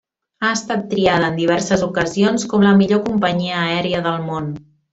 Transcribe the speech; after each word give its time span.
Ha 0.45 0.53
estat 0.59 0.87
triada, 0.93 1.27
en 1.33 1.37
diverses 1.41 1.83
ocasions, 1.89 2.47
com 2.55 2.65
la 2.69 2.73
millor 2.81 3.03
companyia 3.13 3.61
aèria 3.69 4.01
del 4.11 4.21
món. 4.33 4.51